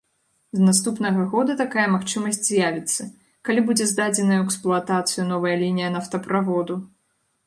З 0.59 0.67
наступнага 0.67 1.25
года 1.33 1.55
такая 1.59 1.83
магчымасць 1.95 2.39
з'явіцца, 2.47 3.05
калі 3.49 3.63
будзе 3.67 3.85
здадзеная 3.91 4.39
ў 4.39 4.45
эксплуатацыю 4.47 5.27
новая 5.33 5.53
лінія 5.65 5.93
нафтаправоду. 5.97 6.79